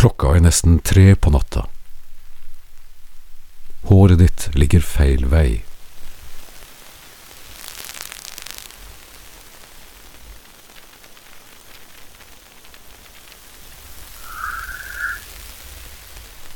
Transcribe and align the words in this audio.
Klokka 0.00 0.30
er 0.32 0.40
nesten 0.40 0.78
tre 0.80 1.10
på 1.12 1.28
natta. 1.28 1.66
Håret 3.90 4.16
ditt 4.22 4.46
ligger 4.56 4.80
feil 4.80 5.26
vei. 5.28 5.60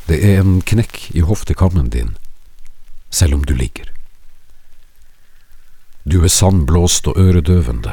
Det 0.09 0.23
er 0.25 0.41
en 0.41 0.63
knekk 0.65 1.11
i 1.13 1.21
hoftekammen 1.29 1.93
din, 1.93 2.17
selv 3.13 3.37
om 3.37 3.45
du 3.45 3.53
ligger. 3.53 3.93
Du 6.09 6.23
er 6.25 6.33
sandblåst 6.33 7.13
og 7.13 7.21
øredøvende, 7.21 7.93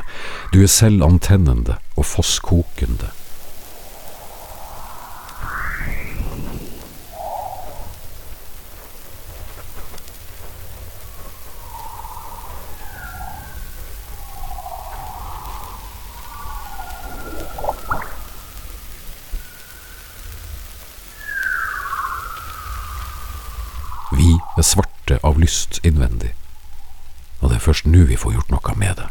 du 0.56 0.62
er 0.64 0.72
selv 0.72 1.04
antennende 1.04 1.82
og 1.98 2.08
fosskokende. 2.08 3.12
Er 24.62 24.66
svarte 24.66 25.16
av 25.24 25.40
lyst 25.42 25.80
innvendig, 25.82 26.36
og 27.40 27.50
det 27.50 27.56
er 27.56 27.64
først 27.66 27.88
nå 27.90 28.04
vi 28.06 28.18
får 28.24 28.36
gjort 28.36 28.52
noe 28.54 28.74
med 28.78 29.00
det. 29.00 29.08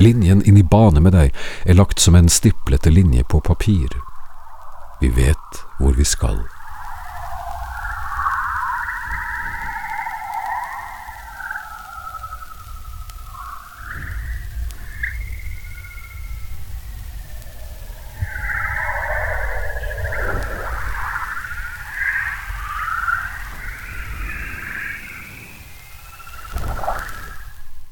Linjen 0.00 0.40
inn 0.48 0.56
i 0.56 0.64
bane 0.64 1.04
med 1.04 1.12
deg 1.12 1.36
er 1.68 1.76
lagt 1.76 2.00
som 2.00 2.16
en 2.16 2.32
stiplete 2.32 2.88
linje 2.88 3.28
på 3.28 3.44
papir. 3.44 4.05
Vi 5.00 5.16
vet 5.16 5.36
hvor 5.78 5.92
vi 5.92 6.04
skal. 6.04 6.38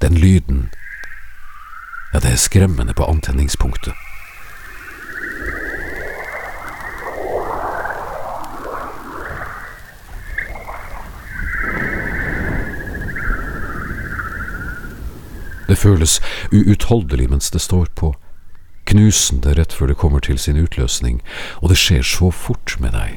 Den 0.00 0.14
lyden 0.14 0.70
ja, 2.12 2.18
det 2.18 2.32
er 2.32 2.36
skremmende 2.36 2.94
på 2.94 3.04
antenningspunktet. 3.04 4.03
Det 15.74 15.80
føles 15.82 16.20
uutholdelig 16.52 17.24
mens 17.32 17.50
det 17.50 17.58
står 17.64 17.88
på, 17.98 18.12
knusende 18.86 19.56
rett 19.58 19.72
før 19.74 19.90
det 19.90 19.96
kommer 19.98 20.22
til 20.22 20.38
sin 20.38 20.60
utløsning, 20.60 21.16
og 21.58 21.72
det 21.72 21.78
skjer 21.80 22.04
så 22.06 22.28
fort 22.30 22.76
med 22.78 22.94
deg. 22.94 23.16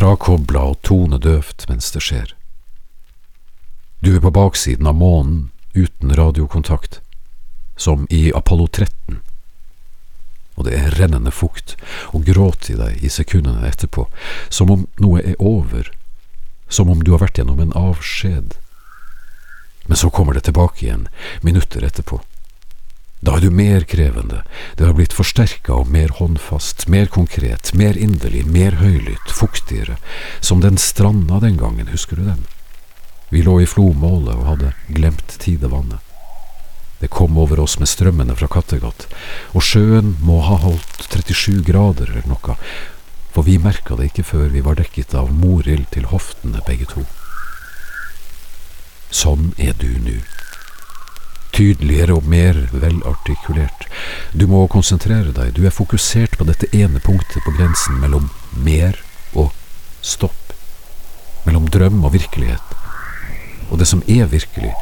Frakobla 0.00 0.62
og 0.64 0.78
tonedøvt 0.80 1.66
mens 1.68 1.90
det 1.92 2.00
skjer. 2.00 2.30
Du 4.00 4.14
er 4.14 4.22
på 4.24 4.30
baksiden 4.32 4.88
av 4.88 4.94
månen 4.96 5.50
uten 5.76 6.14
radiokontakt, 6.16 7.02
som 7.76 8.06
i 8.08 8.30
Apollo 8.32 8.70
13. 8.70 9.18
Og 10.56 10.64
det 10.64 10.78
er 10.78 10.96
rennende 10.96 11.34
fukt 11.36 11.74
og 12.16 12.24
gråt 12.24 12.70
i 12.72 12.78
deg 12.80 13.04
i 13.04 13.12
sekundene 13.12 13.68
etterpå, 13.68 14.06
som 14.48 14.72
om 14.72 14.86
noe 15.04 15.20
er 15.20 15.36
over, 15.36 15.92
som 16.72 16.88
om 16.88 17.04
du 17.04 17.12
har 17.12 17.20
vært 17.26 17.42
gjennom 17.42 17.60
en 17.60 17.76
avskjed. 17.76 18.56
Men 19.84 20.00
så 20.00 20.08
kommer 20.08 20.32
det 20.32 20.46
tilbake 20.48 20.86
igjen, 20.86 21.10
minutter 21.44 21.84
etterpå. 21.84 22.22
Da 23.20 23.34
er 23.36 23.44
du 23.44 23.50
mer 23.52 23.84
krevende, 23.84 24.40
det 24.76 24.86
har 24.88 24.94
blitt 24.96 25.12
forsterka 25.12 25.74
og 25.76 25.90
mer 25.92 26.08
håndfast, 26.16 26.86
mer 26.88 27.10
konkret, 27.12 27.74
mer 27.76 27.98
inderlig, 28.00 28.46
mer 28.48 28.78
høylytt, 28.80 29.34
fuktigere, 29.36 29.98
som 30.40 30.62
den 30.64 30.80
stranda 30.80 31.40
den 31.42 31.58
gangen, 31.60 31.90
husker 31.92 32.16
du 32.16 32.24
den? 32.24 32.46
Vi 33.28 33.42
lå 33.44 33.58
i 33.60 33.68
flomålet 33.68 34.32
og 34.38 34.46
hadde 34.48 34.72
glemt 34.88 35.36
tidevannet. 35.38 36.00
Det 37.00 37.12
kom 37.12 37.36
over 37.40 37.60
oss 37.60 37.76
med 37.80 37.88
strømmene 37.88 38.34
fra 38.36 38.48
Kattegat, 38.48 39.06
og 39.52 39.64
sjøen 39.64 40.16
må 40.24 40.40
ha 40.48 40.56
holdt 40.64 41.04
37 41.12 41.60
grader 41.68 42.08
eller 42.08 42.28
noe, 42.28 42.56
for 43.36 43.44
vi 43.44 43.60
merka 43.60 44.00
det 44.00 44.10
ikke 44.10 44.26
før 44.32 44.48
vi 44.52 44.64
var 44.64 44.80
dekket 44.80 45.14
av 45.16 45.28
morild 45.32 45.86
til 45.92 46.08
hoftene 46.08 46.64
begge 46.66 46.88
to. 46.88 47.04
Sånn 49.12 49.52
er 49.60 49.76
du 49.76 49.90
nå 50.00 50.20
tydeligere 51.60 52.16
og 52.16 52.24
mer 52.28 52.56
velartikulert. 52.72 53.86
Du 54.32 54.46
må 54.48 54.64
konsentrere 54.72 55.34
deg, 55.36 55.52
du 55.56 55.66
er 55.68 55.74
fokusert 55.74 56.38
på 56.40 56.46
dette 56.48 56.70
ene 56.76 57.02
punktet 57.04 57.44
på 57.44 57.52
grensen 57.58 58.00
mellom 58.00 58.30
mer 58.64 58.96
og 59.36 59.52
stopp. 60.00 60.54
Mellom 61.44 61.68
drøm 61.72 62.00
og 62.04 62.14
virkelighet. 62.16 62.76
Og 63.70 63.78
det 63.80 63.88
som 63.88 64.02
er 64.08 64.30
virkelig, 64.32 64.72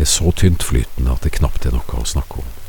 er 0.00 0.08
så 0.08 0.32
tyntflytende 0.36 1.12
at 1.12 1.24
det 1.24 1.36
knapt 1.40 1.66
er 1.66 1.76
noe 1.76 2.00
å 2.00 2.08
snakke 2.08 2.40
om. 2.40 2.59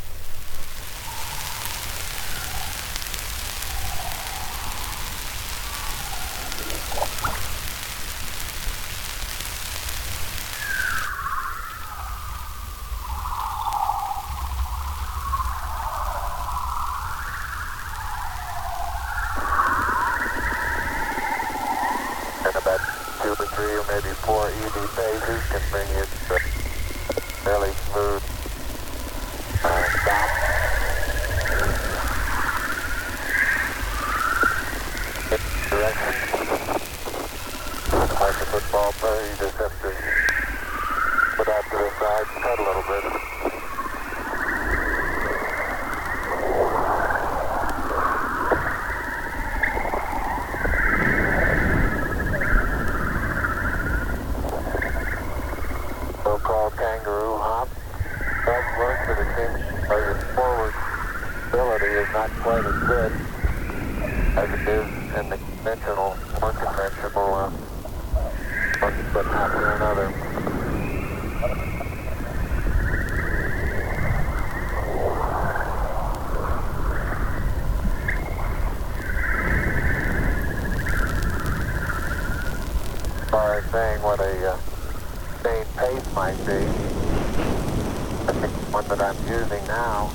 One 88.87 88.97
that 88.97 89.16
I'm 89.16 89.28
using 89.28 89.66
now 89.67 90.11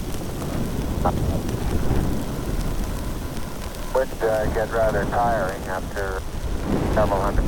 would 3.94 4.08
uh, 4.22 4.46
get 4.54 4.70
rather 4.72 5.04
tiring 5.06 5.62
after 5.64 6.20
several 6.94 7.20
hundred. 7.20 7.44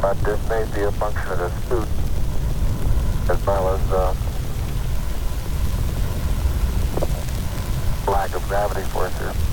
But 0.00 0.14
this 0.22 0.48
may 0.48 0.64
be 0.74 0.84
a 0.84 0.92
function 0.92 1.32
of 1.32 1.38
the 1.38 1.50
suit 1.68 1.88
as 3.30 3.46
well 3.46 3.74
as 3.74 3.92
uh, 3.92 4.14
lack 8.10 8.34
of 8.34 8.48
gravity 8.48 8.82
forces. 8.88 9.47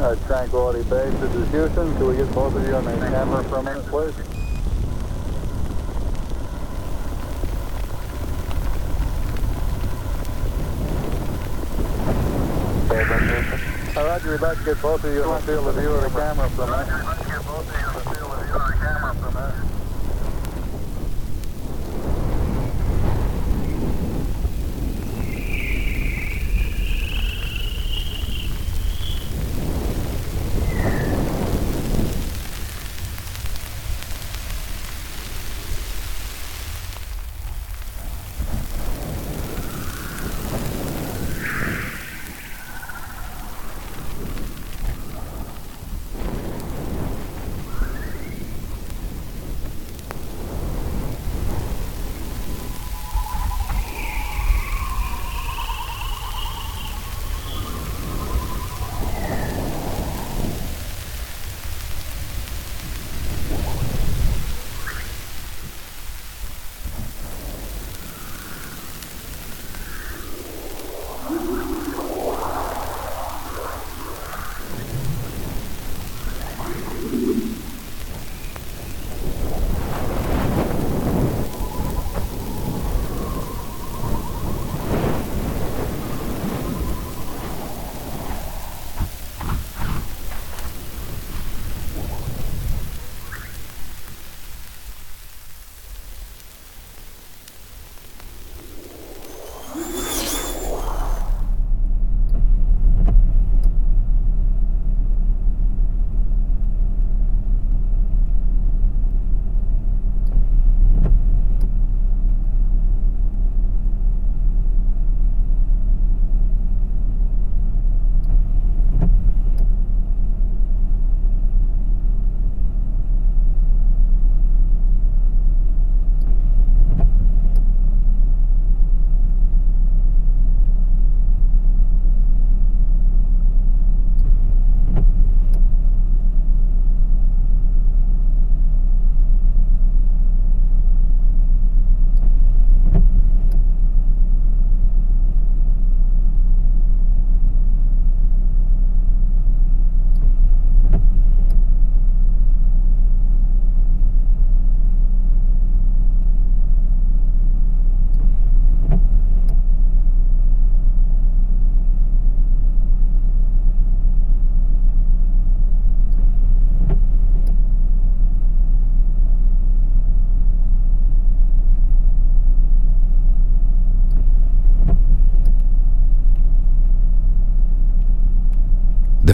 Uh, 0.00 0.16
Tranquility 0.26 0.82
Base, 0.88 1.12
this 1.20 1.34
is 1.34 1.50
Houston. 1.50 1.94
Can 1.96 2.06
we 2.06 2.16
get 2.16 2.32
both 2.32 2.56
of 2.56 2.66
you 2.66 2.74
on 2.74 2.86
the 2.86 2.92
camera 2.92 3.44
for 3.44 3.58
a 3.58 3.62
minute, 3.62 3.84
please? 3.84 4.14
All 13.94 14.06
right, 14.06 14.24
you're 14.24 14.36
about 14.36 14.56
to 14.56 14.64
get 14.64 14.80
both 14.80 15.04
of 15.04 15.12
you 15.12 15.22
on 15.22 15.38
the 15.38 15.46
field 15.46 15.68
of 15.68 15.74
view 15.74 15.90
of 15.90 16.02
the 16.02 16.08
camera 16.08 16.48
for 16.48 16.62
a 16.62 16.66
minute. 16.66 16.88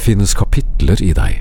Finnes 0.06 0.34
kapitler 0.38 1.02
i 1.02 1.10
deg. 1.16 1.40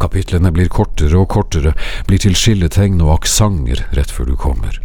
Kapitlene 0.00 0.50
blir 0.50 0.70
kortere 0.72 1.18
og 1.20 1.28
kortere, 1.30 1.74
blir 2.08 2.18
til 2.18 2.34
skilletegn 2.34 3.02
og 3.04 3.20
aksenter 3.20 3.84
rett 3.94 4.10
før 4.10 4.32
du 4.32 4.38
kommer. 4.40 4.80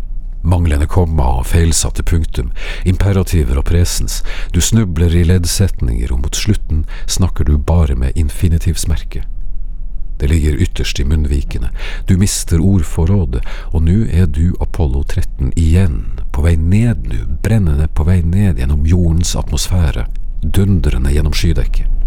Manglende 0.46 0.86
komma 0.92 1.40
og 1.40 1.48
feilsatte 1.50 2.04
punktum, 2.06 2.52
imperativer 2.86 3.58
og 3.58 3.66
presens, 3.72 4.20
du 4.54 4.60
snubler 4.62 5.16
i 5.18 5.24
leddsetninger, 5.26 6.12
og 6.14 6.28
mot 6.28 6.38
slutten 6.38 6.84
snakker 7.10 7.48
du 7.48 7.56
bare 7.58 7.96
med 7.98 8.14
infinitivsmerket. 8.14 9.26
Det 10.20 10.30
ligger 10.30 10.62
ytterst 10.62 11.02
i 11.02 11.08
munnvikene, 11.10 11.72
du 12.06 12.14
mister 12.22 12.62
ordforrådet, 12.62 13.42
og 13.74 13.82
nå 13.88 14.04
er 14.14 14.30
du 14.30 14.54
Apollo 14.62 15.02
13 15.10 15.56
igjen, 15.58 15.98
på 16.32 16.46
vei 16.46 16.54
ned 16.60 17.10
nå, 17.10 17.24
brennende 17.42 17.90
på 17.98 18.06
vei 18.06 18.22
ned 18.22 18.62
gjennom 18.62 18.86
jordens 18.88 19.34
atmosfære, 19.36 20.06
dundrende 20.52 21.12
gjennom 21.14 21.34
skydekket. 21.34 22.05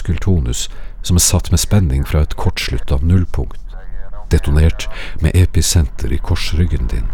Muskeltonus 0.00 0.68
som 1.02 1.16
er 1.16 1.20
satt 1.20 1.50
med 1.50 1.60
spenning 1.60 2.04
fra 2.08 2.22
et 2.24 2.36
kortslutta 2.36 3.00
nullpunkt, 3.02 3.60
detonert 4.32 4.88
med 5.20 5.36
episenter 5.36 6.12
i 6.12 6.18
korsryggen 6.18 6.86
din. 6.86 7.08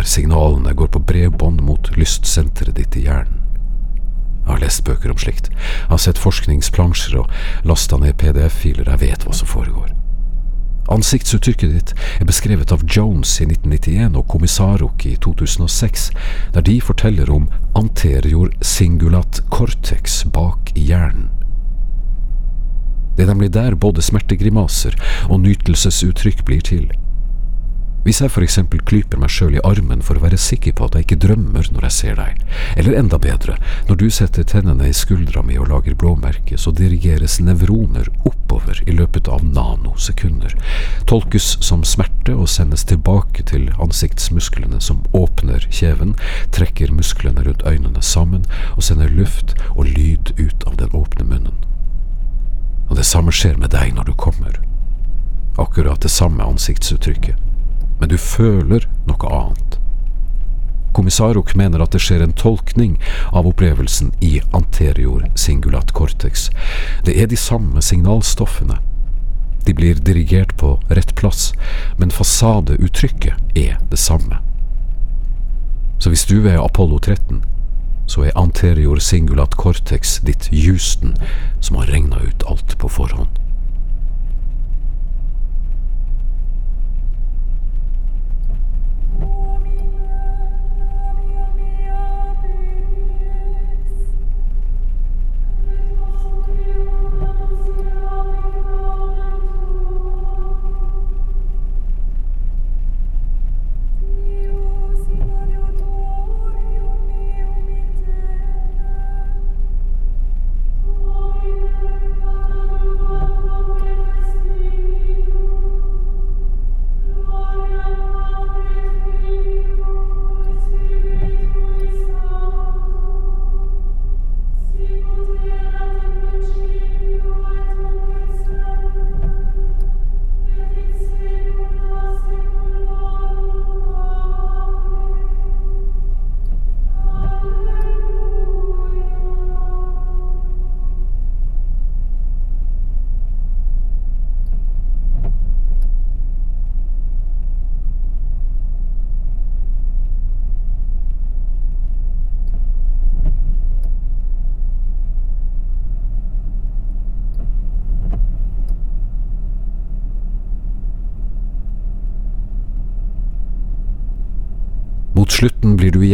der 0.00 0.06
signalene 0.06 0.72
går 0.74 0.86
på 0.86 0.98
bredbånd 0.98 1.60
mot 1.60 1.89
lystsenteret 2.00 2.76
ditt 2.80 2.98
i 2.98 3.06
hjernen. 3.06 3.46
Jeg 4.40 4.56
har 4.56 4.62
lest 4.64 4.82
bøker 4.84 5.12
om 5.12 5.18
slikt, 5.20 5.50
jeg 5.52 5.90
har 5.92 6.00
sett 6.02 6.18
forskningsplansjer 6.18 7.20
og 7.20 7.66
lasta 7.68 8.00
ned 8.00 8.16
PDF-filer, 8.18 8.88
jeg 8.88 9.04
vet 9.04 9.26
hva 9.26 9.36
som 9.36 9.50
foregår. 9.50 9.92
Ansiktsuttrykket 10.90 11.74
ditt 11.74 11.92
er 12.18 12.26
beskrevet 12.26 12.72
av 12.74 12.82
Jones 12.88 13.36
i 13.38 13.46
1991 13.46 14.16
og 14.18 14.26
Kommissarok 14.32 15.04
i 15.06 15.12
2006, 15.22 16.08
der 16.56 16.64
de 16.66 16.80
forteller 16.82 17.30
om 17.30 17.46
anterior 17.78 18.50
singulat 18.64 19.42
cortex 19.54 20.24
bak 20.34 20.72
i 20.74 20.88
hjernen. 20.90 21.28
Det 23.14 23.26
er 23.26 23.30
nemlig 23.34 23.52
der 23.54 23.76
både 23.78 24.02
smertegrimaser 24.02 24.96
og 25.28 25.42
nytelsesuttrykk 25.44 26.42
blir 26.48 26.64
til. 26.64 26.88
Hvis 28.00 28.22
jeg 28.22 28.32
for 28.32 28.40
eksempel 28.40 28.80
klyper 28.88 29.20
meg 29.20 29.28
sjøl 29.28 29.58
i 29.58 29.62
armen 29.66 30.00
for 30.00 30.16
å 30.16 30.22
være 30.22 30.38
sikker 30.40 30.72
på 30.76 30.86
at 30.86 30.94
jeg 30.96 31.04
ikke 31.04 31.18
drømmer 31.20 31.66
når 31.68 31.84
jeg 31.86 31.96
ser 31.98 32.14
deg, 32.16 32.38
eller 32.80 32.96
enda 32.96 33.18
bedre, 33.20 33.58
når 33.90 33.98
du 34.00 34.06
setter 34.16 34.46
tennene 34.48 34.88
i 34.88 34.94
skuldra 34.96 35.42
mi 35.44 35.58
og 35.60 35.68
lager 35.68 35.96
blåmerke, 36.00 36.56
så 36.56 36.72
dirigeres 36.72 37.36
nevroner 37.44 38.08
oppover 38.24 38.80
i 38.88 38.94
løpet 38.96 39.28
av 39.28 39.44
nanosekunder, 39.44 40.54
tolkes 41.10 41.58
som 41.66 41.84
smerte 41.84 42.32
og 42.32 42.48
sendes 42.48 42.86
tilbake 42.88 43.44
til 43.52 43.68
ansiktsmusklene 43.76 44.80
som 44.80 45.04
åpner 45.12 45.68
kjeven, 45.68 46.16
trekker 46.56 46.94
musklene 46.96 47.44
rundt 47.44 47.66
øynene 47.68 48.00
sammen 48.00 48.48
og 48.78 48.86
sender 48.88 49.12
luft 49.12 49.52
og 49.74 49.84
lyd 49.92 50.32
ut 50.40 50.64
av 50.64 50.80
den 50.80 50.96
åpne 50.96 51.28
munnen. 51.34 51.68
Og 52.88 52.96
det 52.96 53.04
samme 53.06 53.30
skjer 53.34 53.60
med 53.60 53.76
deg 53.76 53.92
når 53.94 54.08
du 54.08 54.16
kommer. 54.16 54.56
Akkurat 55.60 56.00
det 56.00 56.10
samme 56.10 56.48
ansiktsuttrykket 56.48 57.49
men 58.00 58.08
du 58.08 58.16
føler 58.18 58.88
noe 59.08 59.32
annet. 59.40 59.76
Kommissarok 60.96 61.54
mener 61.54 61.82
at 61.84 61.94
det 61.94 62.00
skjer 62.02 62.24
en 62.24 62.34
tolkning 62.34 62.96
av 63.30 63.46
opplevelsen 63.46 64.10
i 64.26 64.40
anterior 64.56 65.22
singulat 65.38 65.92
cortex. 65.94 66.48
Det 67.06 67.14
er 67.14 67.30
de 67.30 67.38
samme 67.38 67.82
signalstoffene. 67.84 68.80
De 69.66 69.74
blir 69.76 70.00
dirigert 70.02 70.56
på 70.58 70.78
rett 70.90 71.14
plass, 71.14 71.52
men 71.98 72.10
fasadeuttrykket 72.10 73.54
er 73.54 73.78
det 73.90 74.00
samme. 74.00 74.40
Så 76.00 76.10
hvis 76.10 76.24
du 76.26 76.48
er 76.48 76.58
Apollo 76.58 76.98
13, 76.98 77.44
så 78.10 78.24
er 78.26 78.38
anterior 78.40 78.98
singulat 78.98 79.54
cortex 79.60 80.18
ditt 80.26 80.48
Houston 80.50 81.14
som 81.60 81.76
har 81.78 81.92
regna 81.92 82.18
ut 82.24 82.42
alt 82.50 82.74
på 82.78 82.88
forhånd. 82.88 83.28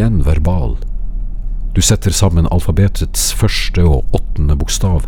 Igjen 0.07 0.23
verbal. 0.23 0.77
Du 1.75 1.83
setter 1.83 2.11
sammen 2.11 2.47
alfabetets 2.47 3.33
første 3.37 3.83
og 3.85 4.15
åttende 4.15 4.55
bokstav 4.57 5.05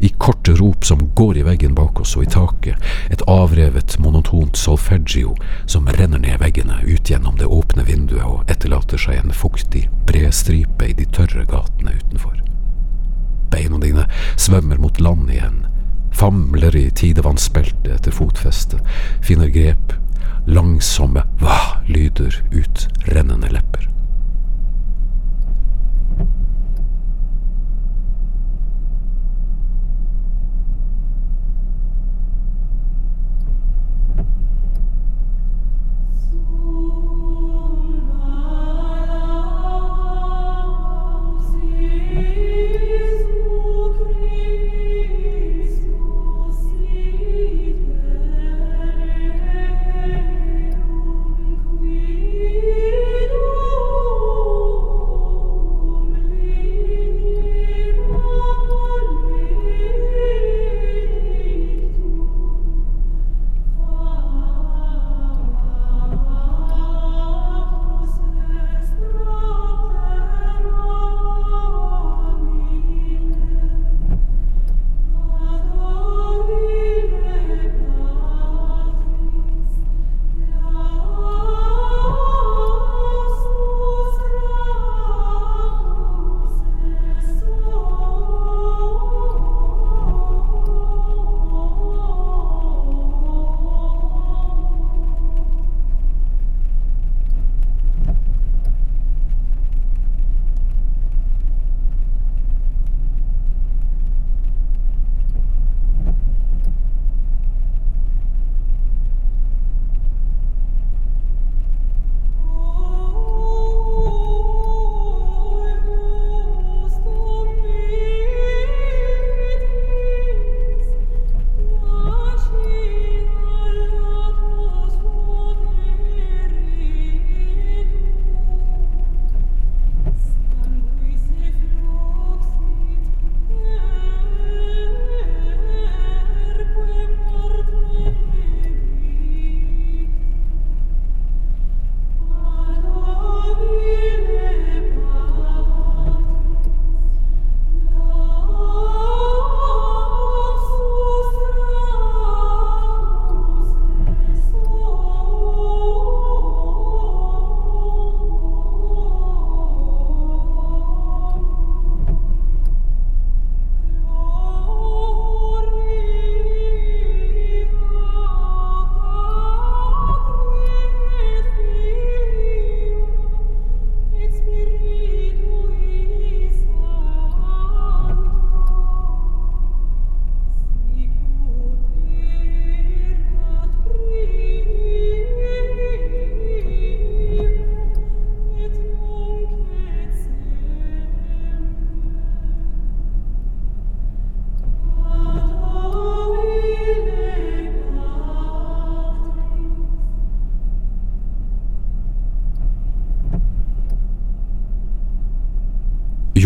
i 0.00 0.08
korte 0.08 0.54
rop 0.56 0.84
som 0.84 1.10
går 1.14 1.36
i 1.38 1.42
veggen 1.46 1.74
bak 1.76 2.00
oss 2.00 2.16
og 2.16 2.24
i 2.24 2.30
taket, 2.32 2.74
et 3.10 3.22
avrevet, 3.28 3.98
monotont 4.00 4.56
solfeggio 4.56 5.36
som 5.66 5.86
renner 5.86 6.18
ned 6.18 6.40
veggene 6.40 6.80
ut 6.82 7.10
gjennom 7.10 7.36
det 7.38 7.46
åpne 7.46 7.84
vinduet 7.84 8.24
og 8.24 8.50
etterlater 8.50 8.98
seg 8.98 9.20
en 9.20 9.36
fuktig, 9.36 9.84
bred 10.08 10.32
stripe 10.34 10.88
i 10.88 10.96
de 10.96 11.06
tørre 11.14 11.44
gatene 11.44 11.94
utenfor. 12.00 12.40
Beina 13.52 13.78
dine 13.78 14.08
svømmer 14.40 14.80
mot 14.80 14.98
land 15.00 15.30
igjen, 15.30 15.62
famler 16.16 16.74
i 16.80 16.88
tidevannsbeltet 16.90 17.92
etter 18.00 18.16
fotfeste, 18.16 18.80
finner 19.22 19.52
grep, 19.52 19.94
langsomme 20.48 21.22
hva-lyder 21.38 22.40
ut 22.56 22.88
rennende 23.12 23.52
lepper. 23.52 23.90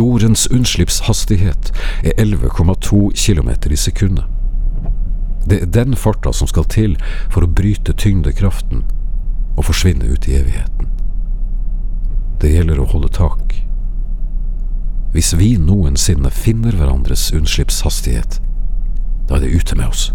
Månens 0.00 0.46
unnslippshastighet 0.46 1.72
er 2.04 2.12
11,2 2.18 3.12
km 3.14 3.50
i 3.70 3.76
sekundet. 3.76 4.24
Det 5.46 5.62
er 5.62 5.66
den 5.66 5.96
farta 5.96 6.32
som 6.32 6.48
skal 6.48 6.64
til 6.64 6.96
for 7.30 7.44
å 7.44 7.50
bryte 7.50 7.92
tyngdekraften 7.92 8.84
og 9.56 9.64
forsvinne 9.64 10.08
ut 10.08 10.28
i 10.28 10.38
evigheten. 10.38 10.88
Det 12.40 12.54
gjelder 12.54 12.80
å 12.80 12.88
holde 12.88 13.12
tak. 13.12 13.54
Hvis 15.12 15.34
vi 15.38 15.54
noensinne 15.60 16.30
finner 16.30 16.74
hverandres 16.74 17.28
unnslippshastighet, 17.36 18.40
da 19.28 19.36
er 19.36 19.44
det 19.44 19.54
ute 19.54 19.76
med 19.76 19.92
oss. 19.92 20.08